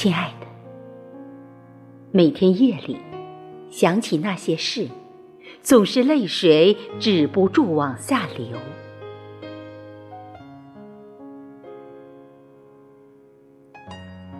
[0.00, 0.46] 亲爱的，
[2.12, 2.96] 每天夜里
[3.68, 4.88] 想起那些事，
[5.60, 8.56] 总是泪水止不住往下流。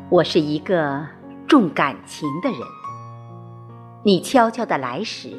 [0.08, 1.04] 我是一个
[1.48, 2.60] 重感情的人，
[4.04, 5.30] 你悄悄的来时，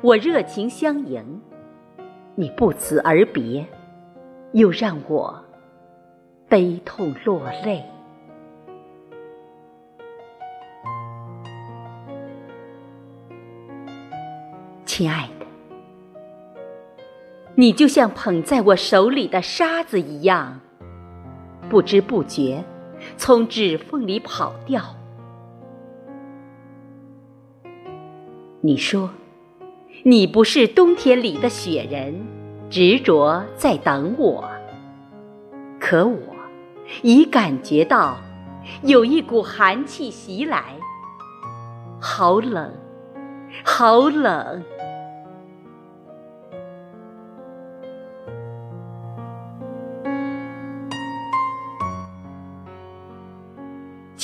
[0.00, 1.22] 我热情相迎；
[2.34, 3.66] 你不辞而别，
[4.52, 5.44] 又让我
[6.48, 7.84] 悲痛落泪。
[15.00, 15.46] 亲爱的，
[17.54, 20.60] 你就像捧在我手里的沙子一样，
[21.70, 22.62] 不知不觉。
[23.16, 24.94] 从指缝里跑掉。
[28.60, 29.08] 你说，
[30.02, 32.14] 你不是冬天里的雪人，
[32.68, 34.46] 执着在等我。
[35.80, 36.18] 可我
[37.00, 38.18] 已感觉到
[38.82, 40.74] 有一股寒气袭来，
[41.98, 42.70] 好冷，
[43.64, 44.62] 好冷。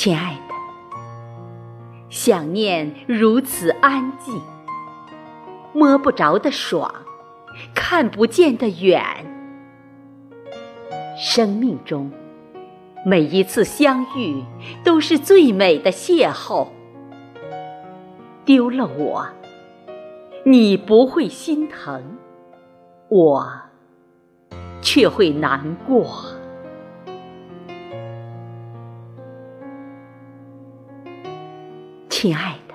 [0.06, 0.54] 亲爱的，
[2.08, 4.40] 想念如此安静，
[5.72, 6.94] 摸不着的爽，
[7.74, 9.02] 看不见的远。
[11.18, 12.12] 生命中
[13.04, 14.44] 每一次相遇
[14.84, 16.68] 都是最美的邂逅。
[18.44, 19.26] 丢了我，
[20.44, 22.16] 你不会心疼，
[23.08, 23.44] 我
[24.80, 26.06] 却会难过。
[32.26, 32.74] 亲爱的，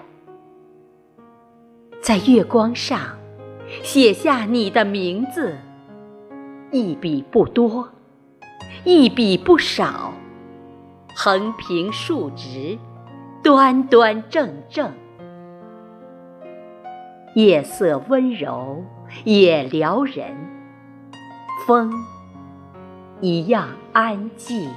[2.02, 3.02] 在月光上
[3.84, 5.58] 写下你的名字，
[6.72, 7.90] 一笔不多，
[8.86, 10.14] 一笔不少，
[11.18, 12.80] 横平竖直，
[13.44, 14.90] 端端正正。
[17.36, 18.86] 夜色温柔
[19.26, 20.34] 也撩人，
[21.68, 21.92] 风
[23.20, 24.72] 一样安静。